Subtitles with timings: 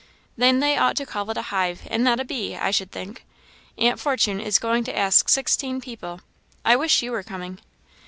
[0.35, 3.23] "Then they ought to call it a hive, and not a bee, I should think.
[3.77, 6.21] Aunt Fortune is going to ask sixteen people.
[6.65, 7.59] I wish you were coming!"